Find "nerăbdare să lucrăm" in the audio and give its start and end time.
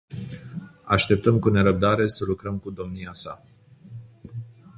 1.49-2.57